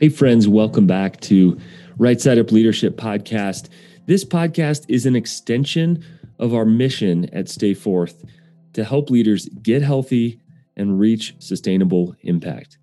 [0.00, 1.56] Hey, friends, welcome back to
[1.98, 3.68] Right Side Up Leadership Podcast.
[4.06, 6.04] This podcast is an extension
[6.40, 8.24] of our mission at Stay Forth
[8.72, 10.40] to help leaders get healthy
[10.76, 12.76] and reach sustainable impact.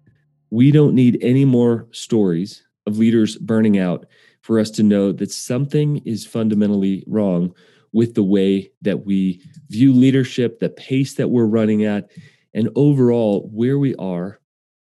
[0.51, 4.05] We don't need any more stories of leaders burning out
[4.39, 7.53] for us to know that something is fundamentally wrong
[7.91, 12.09] with the way that we view leadership, the pace that we're running at,
[12.53, 14.39] and overall where we are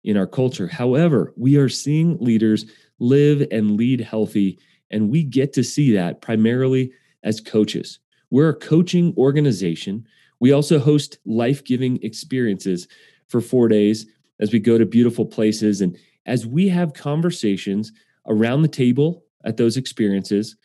[0.04, 0.68] in our culture.
[0.68, 2.66] However, we are seeing leaders
[3.00, 4.60] live and lead healthy,
[4.92, 6.92] and we get to see that primarily
[7.24, 8.00] as coaches.
[8.30, 10.06] We're a coaching organization.
[10.40, 12.88] We also host life giving experiences
[13.28, 14.06] for four days
[14.40, 15.82] as we go to beautiful places.
[15.82, 17.92] And as we have conversations
[18.28, 20.56] around the table at those experiences,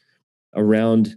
[0.55, 1.16] around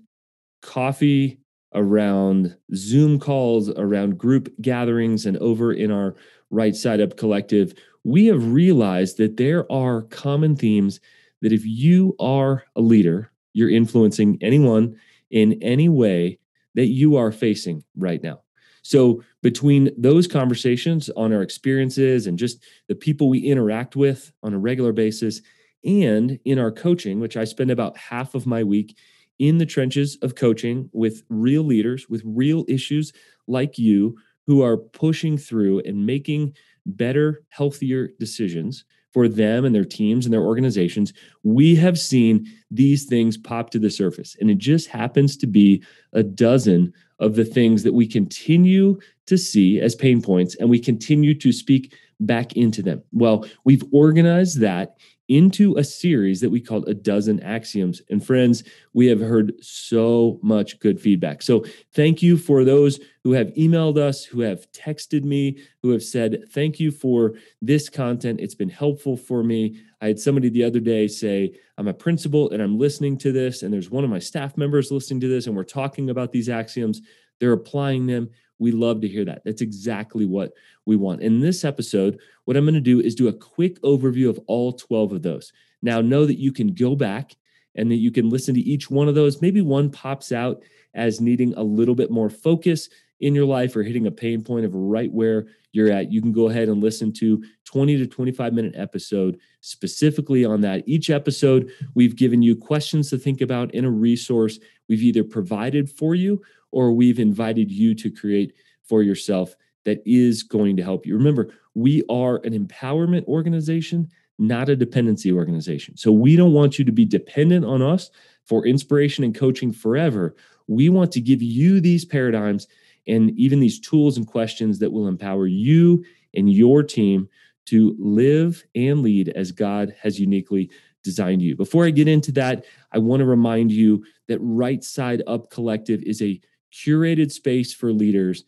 [0.62, 1.40] coffee,
[1.74, 6.16] around Zoom calls, around group gatherings, and over in our
[6.50, 11.00] Right Side Up Collective, we have realized that there are common themes
[11.42, 14.96] that if you are a leader, you're influencing anyone
[15.30, 16.40] in any way
[16.76, 18.42] that you are facing right now.
[18.84, 24.54] So, between those conversations on our experiences and just the people we interact with on
[24.54, 25.42] a regular basis,
[25.84, 28.98] and in our coaching, which I spend about half of my week
[29.40, 33.12] in the trenches of coaching with real leaders, with real issues
[33.48, 34.16] like you
[34.48, 36.54] who are pushing through and making
[36.86, 43.06] better, healthier decisions for them and their teams and their organizations, we have seen these
[43.06, 44.38] things pop to the surface.
[44.40, 49.38] And it just happens to be a dozen of the things that we continue to
[49.38, 53.04] see as pain points and we continue to speak back into them.
[53.12, 54.98] Well, we've organized that
[55.32, 58.02] into a series that we called A Dozen Axioms.
[58.10, 61.42] And friends, we have heard so much good feedback.
[61.42, 66.04] So thank you for those who have emailed us, who have texted me, who have
[66.04, 68.42] said, Thank you for this content.
[68.42, 69.82] It's been helpful for me.
[70.02, 73.64] I had somebody the other day say, I'm a principal and I'm listening to this,
[73.64, 76.50] and there's one of my staff members listening to this, and we're talking about these
[76.50, 77.02] axioms.
[77.40, 78.32] They're applying them.
[78.62, 79.42] We love to hear that.
[79.44, 80.54] That's exactly what
[80.86, 81.22] we want.
[81.22, 84.72] In this episode, what I'm going to do is do a quick overview of all
[84.72, 85.52] 12 of those.
[85.82, 87.36] Now, know that you can go back
[87.76, 89.42] and that you can listen to each one of those.
[89.42, 90.62] Maybe one pops out
[90.94, 92.88] as needing a little bit more focus
[93.20, 96.12] in your life or hitting a pain point of right where you're at.
[96.12, 100.84] You can go ahead and listen to 20 to 25 minute episode specifically on that.
[100.86, 105.90] Each episode, we've given you questions to think about in a resource we've either provided
[105.90, 109.56] for you or we've invited you to create for yourself
[109.86, 111.16] that is going to help you.
[111.16, 115.98] Remember, we are an empowerment organization, not a dependency organization.
[115.98, 118.12] So we don't want you to be dependent on us
[118.46, 120.36] for inspiration and coaching forever.
[120.68, 122.68] We want to give you these paradigms
[123.08, 126.04] and even these tools and questions that will empower you
[126.36, 127.28] and your team
[127.66, 130.70] to live and lead as God has uniquely
[131.04, 131.56] designed you.
[131.56, 136.04] Before I get into that, I want to remind you that Right Side Up Collective
[136.04, 136.40] is a
[136.72, 138.46] curated space for leaders.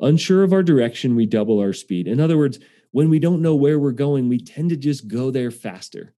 [0.00, 2.06] Unsure of our direction, we double our speed.
[2.06, 2.58] In other words,
[2.90, 6.14] when we don't know where we're going, we tend to just go there faster,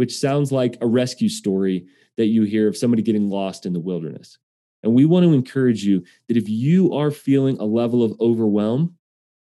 [0.00, 1.84] which sounds like a rescue story
[2.16, 4.38] that you hear of somebody getting lost in the wilderness.
[4.82, 8.96] And we want to encourage you that if you are feeling a level of overwhelm,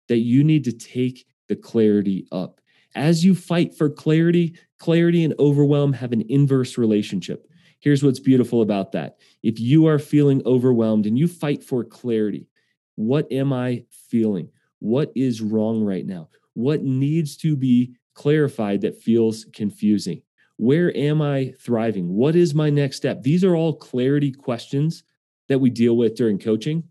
[0.07, 2.59] that you need to take the clarity up.
[2.95, 7.45] As you fight for clarity, clarity and overwhelm have an inverse relationship.
[7.79, 9.19] Here's what's beautiful about that.
[9.43, 12.47] If you are feeling overwhelmed and you fight for clarity,
[12.95, 14.49] what am I feeling?
[14.79, 16.29] What is wrong right now?
[16.55, 20.23] What needs to be clarified that feels confusing?
[20.61, 22.13] Where am I thriving?
[22.13, 23.23] What is my next step?
[23.23, 25.03] These are all clarity questions
[25.49, 26.83] that we deal with during coaching.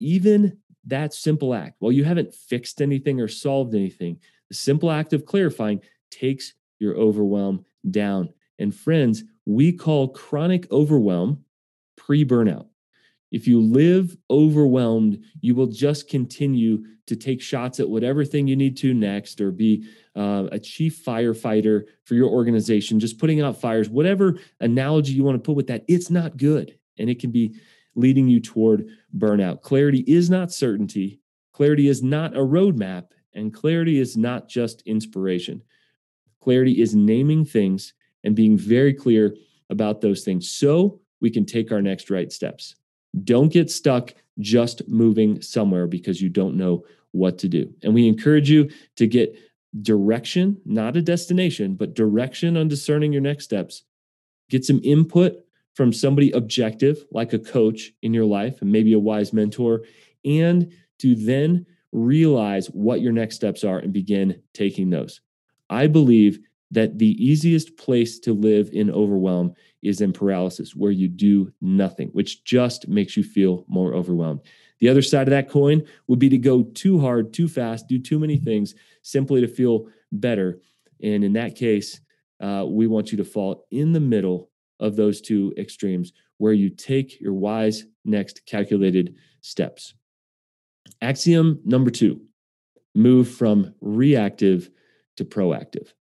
[0.00, 0.56] Even
[0.86, 4.18] that simple act, while you haven't fixed anything or solved anything,
[4.48, 8.32] the simple act of clarifying takes your overwhelm down.
[8.58, 11.44] And friends, we call chronic overwhelm
[11.98, 12.68] pre burnout.
[13.30, 18.56] If you live overwhelmed, you will just continue to take shots at whatever thing you
[18.56, 23.60] need to next or be uh, a chief firefighter for your organization, just putting out
[23.60, 26.78] fires, whatever analogy you want to put with that, it's not good.
[26.98, 27.58] And it can be
[27.94, 29.62] leading you toward burnout.
[29.62, 31.20] Clarity is not certainty,
[31.52, 35.62] clarity is not a roadmap, and clarity is not just inspiration.
[36.40, 37.94] Clarity is naming things
[38.24, 39.34] and being very clear
[39.70, 42.74] about those things so we can take our next right steps.
[43.24, 47.72] Don't get stuck just moving somewhere because you don't know what to do.
[47.82, 49.36] And we encourage you to get
[49.82, 53.84] direction, not a destination, but direction on discerning your next steps.
[54.50, 55.44] Get some input
[55.74, 59.84] from somebody objective, like a coach in your life, and maybe a wise mentor,
[60.24, 65.20] and to then realize what your next steps are and begin taking those.
[65.70, 66.40] I believe
[66.70, 72.08] that the easiest place to live in overwhelm is in paralysis, where you do nothing,
[72.08, 74.40] which just makes you feel more overwhelmed.
[74.80, 77.98] The other side of that coin would be to go too hard, too fast, do
[77.98, 80.60] too many things simply to feel better.
[81.02, 82.00] And in that case,
[82.40, 86.70] uh, we want you to fall in the middle of those two extremes where you
[86.70, 89.94] take your wise next calculated steps.
[91.02, 92.20] Axiom number two
[92.94, 94.70] move from reactive
[95.16, 95.92] to proactive.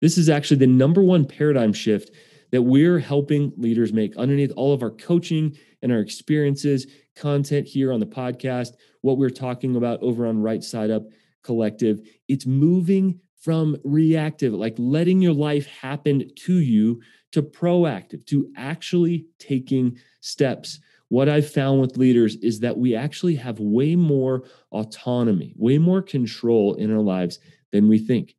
[0.00, 2.10] This is actually the number one paradigm shift
[2.52, 7.92] that we're helping leaders make underneath all of our coaching and our experiences, content here
[7.92, 11.04] on the podcast, what we're talking about over on Right Side Up
[11.42, 12.00] Collective.
[12.28, 17.00] It's moving from reactive, like letting your life happen to you,
[17.32, 20.80] to proactive, to actually taking steps.
[21.08, 26.02] What I've found with leaders is that we actually have way more autonomy, way more
[26.02, 27.38] control in our lives
[27.70, 28.34] than we think.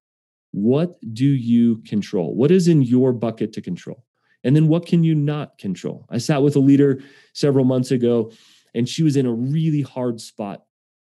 [0.58, 2.36] What do you control?
[2.36, 4.04] What is in your bucket to control?
[4.44, 6.08] And then what can you not control?
[6.10, 8.32] I sat with a leader several months ago,
[8.74, 10.64] and she was in a really hard spot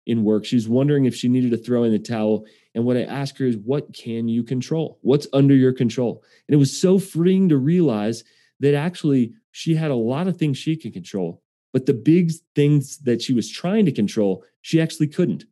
[0.05, 0.43] in work.
[0.43, 2.45] She was wondering if she needed to throw in the towel.
[2.75, 4.99] And what I asked her is, what can you control?
[5.01, 6.23] What's under your control?
[6.47, 8.25] And it was so freeing to realize
[8.59, 11.41] that actually she had a lot of things she could control,
[11.71, 15.45] but the big things that she was trying to control, she actually couldn't.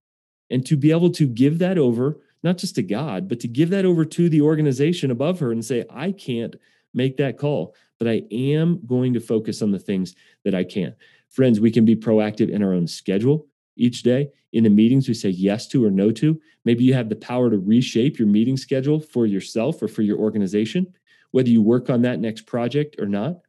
[0.49, 3.69] And to be able to give that over not just to God, but to give
[3.71, 6.55] that over to the organization above her and say, I can't
[6.93, 10.95] make that call, but I am going to focus on the things that I can.
[11.29, 14.29] Friends, we can be proactive in our own schedule each day.
[14.53, 16.39] In the meetings we say yes to or no to.
[16.63, 20.17] Maybe you have the power to reshape your meeting schedule for yourself or for your
[20.17, 20.93] organization,
[21.31, 23.39] whether you work on that next project or not.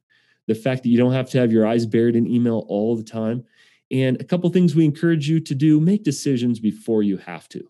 [0.48, 3.04] The fact that you don't have to have your eyes buried in email all the
[3.04, 3.44] time.
[3.90, 7.68] And a couple things we encourage you to do make decisions before you have to.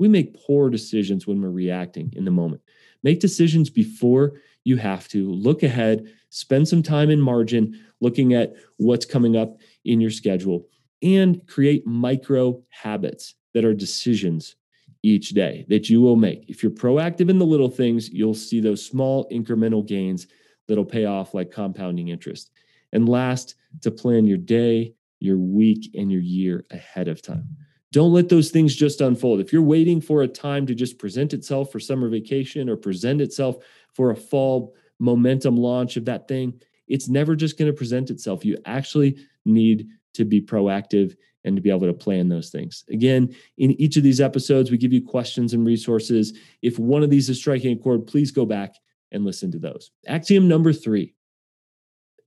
[0.00, 2.62] We make poor decisions when we're reacting in the moment.
[3.02, 5.30] Make decisions before you have to.
[5.30, 10.66] Look ahead, spend some time in margin looking at what's coming up in your schedule,
[11.02, 14.56] and create micro habits that are decisions
[15.02, 16.48] each day that you will make.
[16.48, 20.28] If you're proactive in the little things, you'll see those small incremental gains
[20.66, 22.52] that'll pay off like compounding interest.
[22.92, 27.56] And last, to plan your day, your week, and your year ahead of time.
[27.92, 29.40] Don't let those things just unfold.
[29.40, 33.20] If you're waiting for a time to just present itself for summer vacation or present
[33.20, 33.56] itself
[33.94, 38.44] for a fall momentum launch of that thing, it's never just going to present itself.
[38.44, 42.84] You actually need to be proactive and to be able to plan those things.
[42.90, 46.34] Again, in each of these episodes, we give you questions and resources.
[46.62, 48.74] If one of these is striking a chord, please go back
[49.10, 49.90] and listen to those.
[50.06, 51.14] Axiom number three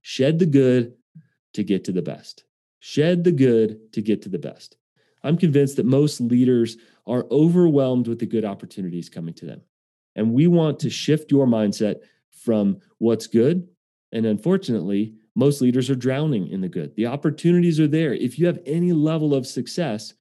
[0.02, 0.94] shed the good
[1.54, 2.44] to get to the best.
[2.80, 4.76] Shed the good to get to the best.
[5.24, 6.76] I'm convinced that most leaders
[7.06, 9.62] are overwhelmed with the good opportunities coming to them.
[10.14, 11.96] And we want to shift your mindset
[12.30, 13.66] from what's good.
[14.12, 16.94] And unfortunately, most leaders are drowning in the good.
[16.94, 18.14] The opportunities are there.
[18.14, 20.14] If you have any level of success,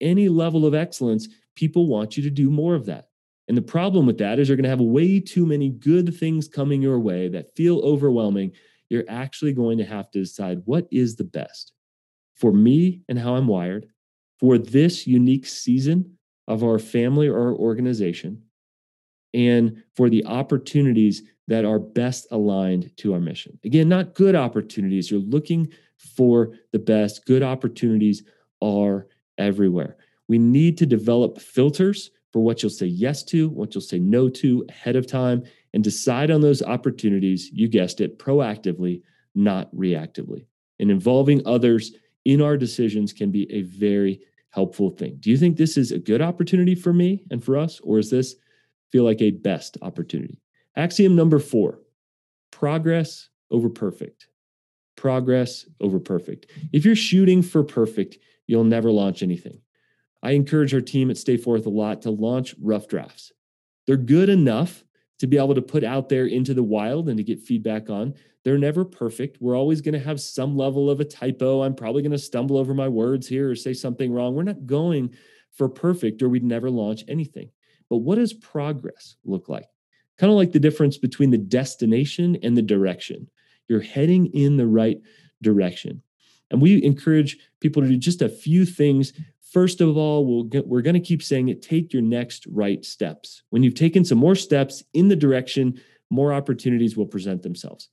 [0.00, 3.08] any level of excellence, people want you to do more of that.
[3.48, 6.48] And the problem with that is you're going to have way too many good things
[6.48, 8.52] coming your way that feel overwhelming.
[8.90, 11.72] you're actually going to have to decide what is the best
[12.34, 13.86] for me and how I'm wired,
[14.44, 18.42] for this unique season of our family or our organization,
[19.32, 23.58] and for the opportunities that are best aligned to our mission.
[23.64, 25.10] Again, not good opportunities.
[25.10, 27.24] You're looking for the best.
[27.24, 28.22] Good opportunities
[28.60, 29.06] are
[29.38, 29.96] everywhere.
[30.28, 34.28] We need to develop filters for what you'll say yes to, what you'll say no
[34.28, 39.00] to ahead of time, and decide on those opportunities, you guessed it, proactively,
[39.34, 40.44] not reactively.
[40.80, 41.94] And involving others
[42.26, 44.20] in our decisions can be a very
[44.54, 45.16] helpful thing.
[45.18, 48.10] Do you think this is a good opportunity for me and for us, or does
[48.10, 48.36] this
[48.92, 50.40] feel like a best opportunity?
[50.76, 51.80] Axiom number four
[52.52, 54.28] progress over perfect.
[54.96, 56.46] Progress over perfect.
[56.72, 59.60] If you're shooting for perfect, you'll never launch anything.
[60.22, 63.32] I encourage our team at Stay Forth a lot to launch rough drafts.
[63.86, 64.84] They're good enough
[65.18, 68.14] to be able to put out there into the wild and to get feedback on.
[68.44, 69.38] They're never perfect.
[69.40, 71.62] We're always going to have some level of a typo.
[71.62, 74.34] I'm probably going to stumble over my words here or say something wrong.
[74.34, 75.14] We're not going
[75.52, 77.50] for perfect or we'd never launch anything.
[77.88, 79.66] But what does progress look like?
[80.18, 83.28] Kind of like the difference between the destination and the direction.
[83.68, 85.00] You're heading in the right
[85.42, 86.02] direction.
[86.50, 89.12] And we encourage people to do just a few things
[89.54, 92.84] First of all, we'll get, we're going to keep saying it take your next right
[92.84, 93.44] steps.
[93.50, 97.88] When you've taken some more steps in the direction, more opportunities will present themselves.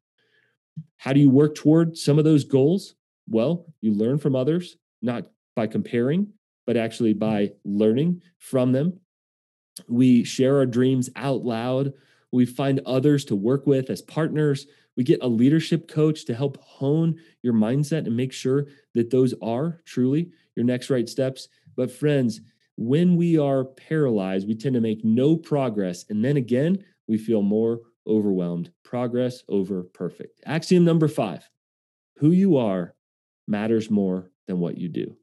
[1.01, 2.93] How do you work toward some of those goals?
[3.27, 6.27] Well, you learn from others, not by comparing,
[6.67, 8.99] but actually by learning from them.
[9.87, 11.93] We share our dreams out loud.
[12.31, 14.67] We find others to work with as partners.
[14.95, 19.33] We get a leadership coach to help hone your mindset and make sure that those
[19.41, 21.47] are truly your next right steps.
[21.75, 22.41] But, friends,
[22.77, 26.05] when we are paralyzed, we tend to make no progress.
[26.09, 28.71] And then again, we feel more overwhelmed.
[28.83, 30.41] Progress over perfect.
[30.45, 31.49] Axiom number five
[32.17, 32.93] who you are
[33.47, 35.17] matters more than what you do.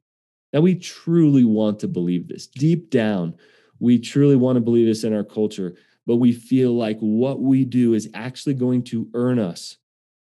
[0.51, 2.47] Now, we truly want to believe this.
[2.47, 3.35] Deep down,
[3.79, 7.63] we truly want to believe this in our culture, but we feel like what we
[7.63, 9.77] do is actually going to earn us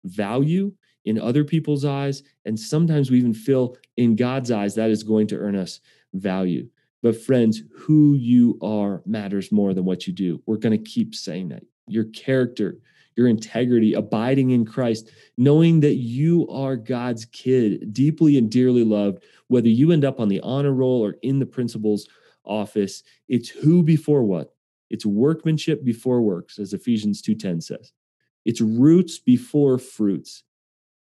[0.05, 0.73] value
[1.05, 2.23] in other people's eyes.
[2.45, 5.81] And sometimes we even feel in God's eyes that is going to earn us
[6.13, 6.69] value.
[7.03, 10.43] But, friends, who you are matters more than what you do.
[10.47, 11.63] We're going to keep saying that.
[11.91, 12.79] Your character,
[13.17, 19.25] your integrity, abiding in Christ, knowing that you are God's kid, deeply and dearly loved,
[19.49, 22.09] whether you end up on the honor roll or in the principal's
[22.45, 24.55] office, it's who before what?
[24.91, 27.93] It's workmanship before works, as Ephesians 2:10 says.
[28.45, 30.45] It's roots before fruits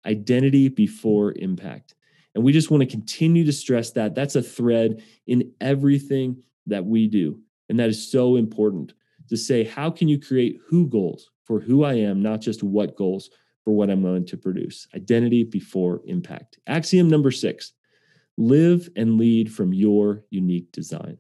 [0.07, 1.95] identity before impact.
[2.35, 4.15] And we just want to continue to stress that.
[4.15, 7.41] That's a thread in everything that we do.
[7.69, 8.95] And that is so important
[9.31, 12.97] to say, how can you create who goals for who I am, not just what
[12.97, 13.31] goals
[13.65, 14.87] for what I'm going to produce?
[14.95, 16.59] Identity before impact.
[16.67, 17.73] Axiom number six
[18.37, 21.19] live and lead from your unique design.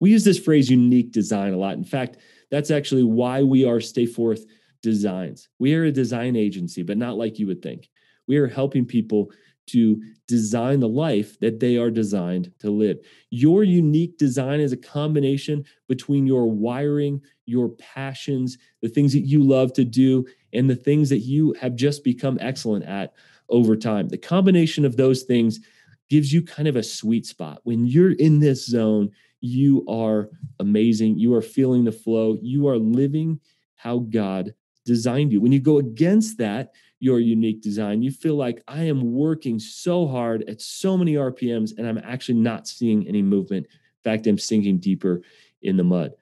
[0.00, 1.74] We use this phrase unique design a lot.
[1.74, 2.18] In fact,
[2.50, 4.44] that's actually why we are Stay Forth
[4.82, 5.48] Designs.
[5.58, 7.88] We are a design agency, but not like you would think.
[8.26, 9.30] We are helping people
[9.68, 12.98] to design the life that they are designed to live.
[13.30, 19.42] Your unique design is a combination between your wiring, your passions, the things that you
[19.42, 23.14] love to do, and the things that you have just become excellent at
[23.48, 24.08] over time.
[24.08, 25.60] The combination of those things
[26.08, 27.60] gives you kind of a sweet spot.
[27.64, 29.10] When you're in this zone,
[29.40, 30.28] you are
[30.60, 31.18] amazing.
[31.18, 32.36] You are feeling the flow.
[32.40, 33.40] You are living
[33.76, 35.40] how God designed you.
[35.40, 38.02] When you go against that, your unique design.
[38.02, 42.38] You feel like I am working so hard at so many RPMs and I'm actually
[42.38, 43.66] not seeing any movement.
[43.66, 45.22] In fact, I'm sinking deeper
[45.62, 46.12] in the mud.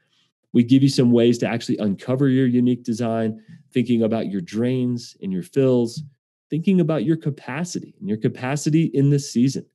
[0.55, 3.43] We give you some ways to actually uncover your unique design,
[3.73, 6.03] thinking about your drains and your fills,
[6.49, 9.67] thinking about your capacity and your capacity in this season,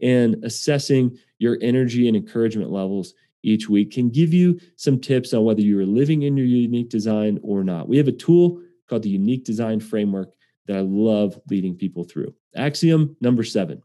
[0.00, 5.44] and assessing your energy and encouragement levels each week can give you some tips on
[5.44, 7.88] whether you are living in your unique design or not.
[7.88, 10.32] We have a tool called the Unique Design Framework
[10.66, 12.34] that I love leading people through.
[12.56, 13.82] Axiom number seven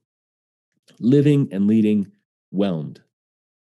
[0.99, 2.11] living and leading
[2.51, 3.01] whelmed.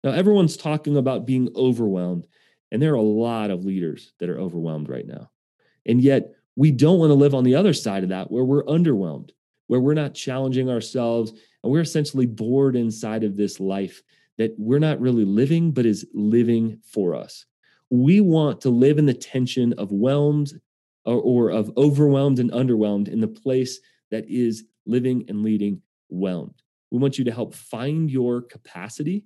[0.04, 2.28] Now, everyone's talking about being overwhelmed,
[2.72, 5.30] and there are a lot of leaders that are overwhelmed right now.
[5.86, 8.64] And yet, we don't want to live on the other side of that where we're
[8.66, 9.30] underwhelmed,
[9.68, 11.32] where we're not challenging ourselves,
[11.64, 14.02] and we're essentially bored inside of this life
[14.38, 17.46] that we're not really living, but is living for us.
[17.90, 20.52] We want to live in the tension of whelmed
[21.06, 23.80] or, or of overwhelmed and underwhelmed in the place
[24.12, 26.62] that is living and leading whelmed.
[26.92, 29.26] We want you to help find your capacity,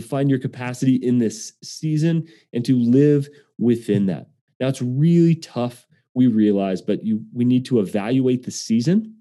[0.00, 4.28] to find your capacity in this season and to live within that.
[4.60, 9.16] Now, it's really tough we realize, but you we need to evaluate the season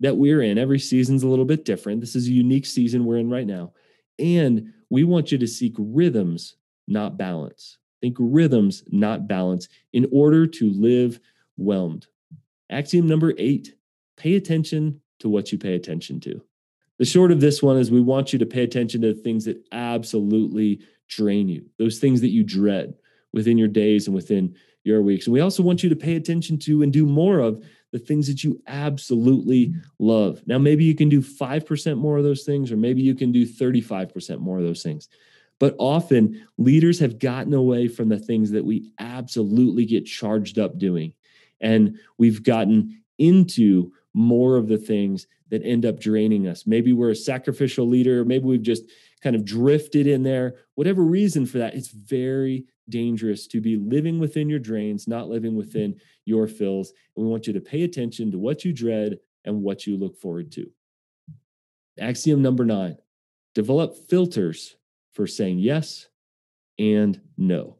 [0.00, 0.58] that we're in.
[0.58, 2.00] Every season's a little bit different.
[2.00, 3.72] This is a unique season we're in right now.
[4.18, 6.56] And we want you to seek rhythms,
[6.88, 7.78] not balance.
[8.00, 11.20] Think rhythms, not balance, in order to live
[11.56, 12.06] whelmed.
[12.70, 13.74] Axiom number eight
[14.16, 16.42] pay attention to what you pay attention to.
[17.02, 19.44] The short of this one is we want you to pay attention to the things
[19.46, 22.94] that absolutely drain you, those things that you dread
[23.32, 24.54] within your days and within
[24.84, 25.26] your weeks.
[25.26, 28.28] And we also want you to pay attention to and do more of the things
[28.28, 30.44] that you absolutely love.
[30.46, 33.48] Now, maybe you can do 5% more of those things, or maybe you can do
[33.48, 35.08] 35% more of those things.
[35.58, 40.78] But often leaders have gotten away from the things that we absolutely get charged up
[40.78, 41.14] doing.
[41.60, 46.66] And we've gotten into more of the things that end up draining us.
[46.66, 48.84] Maybe we're a sacrificial leader, maybe we've just
[49.22, 50.54] kind of drifted in there.
[50.74, 55.54] Whatever reason for that, it's very dangerous to be living within your drains, not living
[55.54, 56.94] within your fills.
[57.14, 60.16] And we want you to pay attention to what you dread and what you look
[60.16, 60.70] forward to.
[62.00, 62.96] Axiom number nine
[63.54, 64.76] develop filters
[65.12, 66.08] for saying yes
[66.78, 67.76] and no.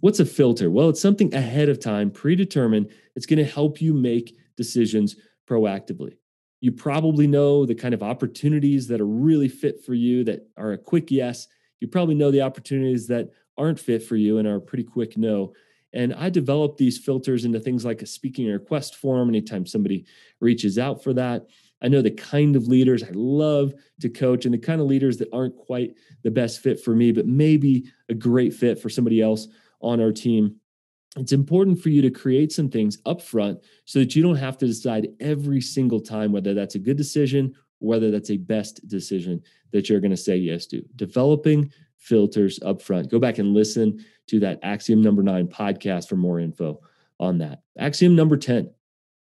[0.00, 0.70] What's a filter?
[0.70, 2.90] Well, it's something ahead of time, predetermined.
[3.14, 5.16] It's going to help you make decisions
[5.48, 6.18] proactively.
[6.60, 10.72] You probably know the kind of opportunities that are really fit for you that are
[10.72, 11.48] a quick yes.
[11.80, 15.16] You probably know the opportunities that aren't fit for you and are a pretty quick
[15.16, 15.52] no.
[15.92, 20.04] And I develop these filters into things like a speaking request form anytime somebody
[20.40, 21.46] reaches out for that.
[21.82, 25.18] I know the kind of leaders I love to coach and the kind of leaders
[25.18, 29.20] that aren't quite the best fit for me, but maybe a great fit for somebody
[29.20, 29.48] else
[29.80, 30.56] on our team.
[31.16, 34.58] It's important for you to create some things up front so that you don't have
[34.58, 38.86] to decide every single time whether that's a good decision or whether that's a best
[38.86, 39.42] decision
[39.72, 40.82] that you're going to say yes to.
[40.96, 43.10] Developing filters up front.
[43.10, 46.80] Go back and listen to that Axiom number nine podcast for more info
[47.18, 47.62] on that.
[47.78, 48.70] Axiom number 10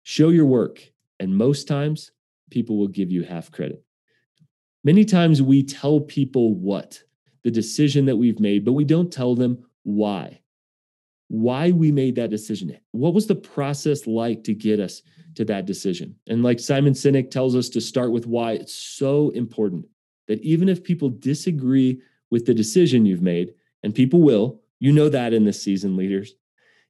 [0.04, 0.82] show your work.
[1.20, 2.12] And most times,
[2.50, 3.84] people will give you half credit.
[4.84, 7.02] Many times we tell people what
[7.44, 10.40] the decision that we've made, but we don't tell them why.
[11.30, 12.78] Why we made that decision.
[12.92, 15.02] What was the process like to get us
[15.36, 16.16] to that decision?
[16.28, 19.86] And like Simon Sinek tells us to start with why, it's so important
[20.28, 25.10] that even if people disagree with the decision you've made, and people will, you know
[25.10, 26.36] that in this season, leaders,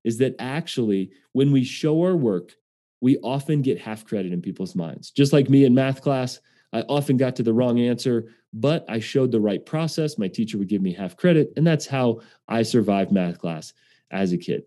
[0.04, 2.54] is that actually when we show our work,
[3.02, 5.12] we often get half credit in people's minds.
[5.12, 6.40] Just like me in math class,
[6.74, 10.18] I often got to the wrong answer, but I showed the right process.
[10.18, 11.54] My teacher would give me half credit.
[11.56, 13.74] And that's how I survived math class
[14.12, 14.64] as a kid.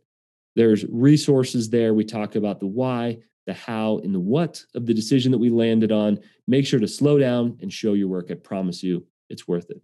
[0.56, 1.94] There's resources there.
[1.94, 5.50] We talk about the why, the how, and the what of the decision that we
[5.50, 6.18] landed on.
[6.46, 8.30] Make sure to slow down and show your work.
[8.30, 9.80] I promise you, it's worth it.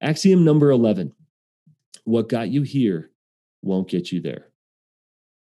[0.00, 1.12] Axiom number 11
[2.04, 3.10] what got you here
[3.62, 4.48] won't get you there.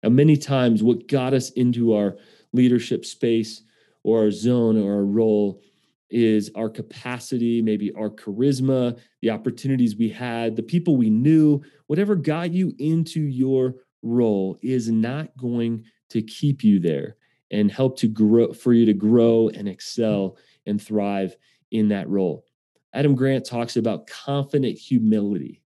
[0.04, 2.18] And many times, what got us into our
[2.54, 3.64] leadership space
[4.04, 5.62] or our zone or our role
[6.10, 12.16] is our capacity, maybe our charisma, the opportunities we had, the people we knew, whatever
[12.16, 17.18] got you into your role is not going to keep you there
[17.52, 21.36] and help to grow for you to grow and excel and thrive
[21.72, 22.46] in that role.
[22.94, 25.62] Adam Grant talks about confident humility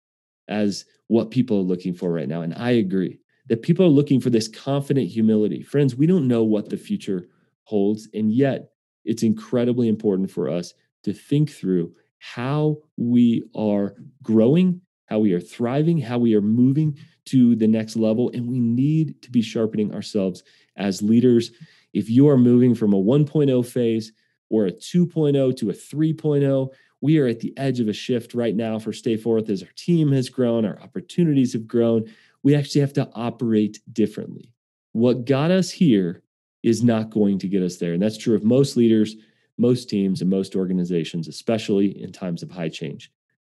[0.47, 2.41] as what people are looking for right now.
[2.41, 5.61] And I agree that people are looking for this confident humility.
[5.61, 7.27] Friends, we don't know what the future
[7.63, 8.07] holds.
[8.13, 8.71] And yet,
[9.05, 15.39] it's incredibly important for us to think through how we are growing, how we are
[15.39, 18.29] thriving, how we are moving to the next level.
[18.33, 20.43] And we need to be sharpening ourselves
[20.77, 21.51] as leaders.
[21.93, 24.13] If you are moving from a 1.0 phase
[24.49, 26.69] or a 2.0 to a 3.0,
[27.01, 29.69] we are at the edge of a shift right now for Stay Forth as our
[29.75, 32.05] team has grown, our opportunities have grown.
[32.43, 34.53] We actually have to operate differently.
[34.91, 36.21] What got us here
[36.63, 37.93] is not going to get us there.
[37.93, 39.15] And that's true of most leaders,
[39.57, 43.11] most teams, and most organizations, especially in times of high change.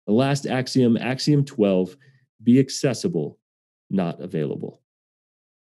[0.08, 1.98] The last axiom, axiom 12,
[2.44, 3.40] be accessible,
[3.90, 4.82] not available.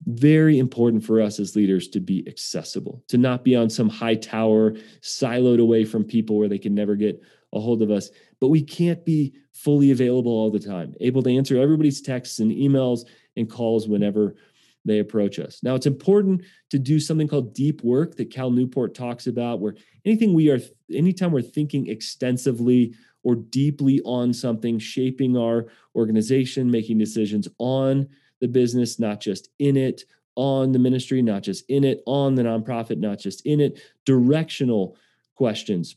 [0.08, 4.16] Very important for us as leaders to be accessible, to not be on some high
[4.16, 7.22] tower, siloed away from people where they can never get
[7.54, 8.10] a hold of us.
[8.40, 12.52] But we can't be fully available all the time, able to answer everybody's texts and
[12.52, 13.02] emails
[13.36, 14.36] and calls whenever
[14.86, 15.60] they approach us.
[15.62, 19.76] Now, it's important to do something called deep work that Cal Newport talks about, where
[20.06, 20.60] anything we are,
[20.92, 28.08] anytime we're thinking extensively or deeply on something, shaping our organization, making decisions on
[28.40, 30.04] the business, not just in it,
[30.36, 34.98] on the ministry, not just in it, on the nonprofit, not just in it, directional
[35.36, 35.96] questions,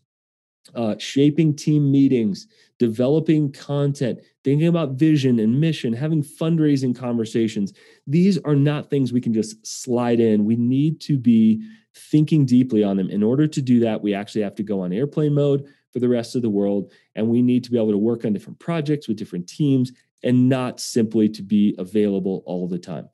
[0.75, 2.47] uh, shaping team meetings,
[2.79, 7.73] developing content, thinking about vision and mission, having fundraising conversations.
[8.07, 10.45] These are not things we can just slide in.
[10.45, 11.63] We need to be
[11.95, 13.11] thinking deeply on them.
[13.11, 16.09] In order to do that, we actually have to go on airplane mode for the
[16.09, 16.93] rest of the world.
[17.15, 19.93] And we need to be able to work on different projects with different teams
[20.25, 23.09] and not simply to be available all the time.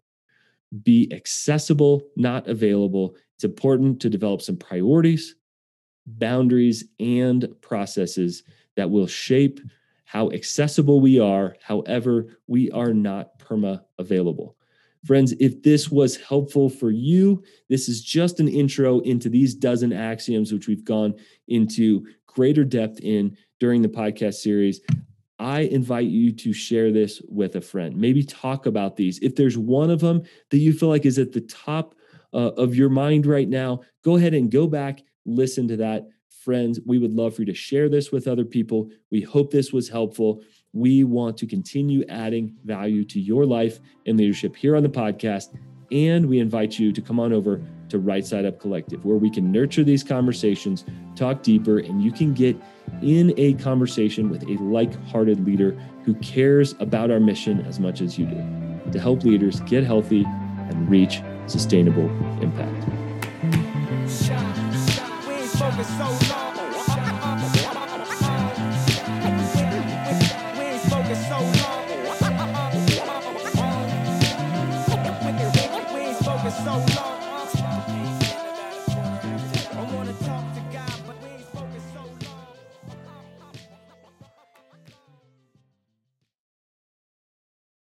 [0.82, 3.16] Be accessible, not available.
[3.34, 5.34] It's important to develop some priorities
[6.18, 8.42] boundaries, and processes
[8.76, 9.60] that will shape
[10.04, 11.56] how accessible we are.
[11.62, 14.56] However, we are not perma available.
[15.04, 19.92] Friends, if this was helpful for you, this is just an intro into these dozen
[19.92, 21.14] axioms, which we've gone
[21.48, 24.80] into greater depth in during the podcast series.
[25.38, 27.96] I invite you to share this with a friend.
[27.96, 29.18] Maybe talk about these.
[29.20, 31.94] If there's one of them that you feel like is at the top
[32.34, 36.08] uh, of your mind right now, go ahead and go back listen to that.
[36.28, 38.90] Friends, we would love for you to share this with other people.
[39.10, 40.42] We hope this was helpful.
[40.72, 45.58] We want to continue adding value to your life and leadership here on the podcast.
[45.92, 49.28] And we invite you to come on over to Right Side Up Collective, where we
[49.28, 50.84] can nurture these conversations,
[51.16, 52.56] talk deeper, and you can get
[53.02, 55.72] in a conversation with a like hearted leader
[56.04, 60.24] who cares about our mission as much as you do to help leaders get healthy
[60.24, 62.08] and reach sustainable
[62.42, 62.99] impact
[65.84, 66.39] so long.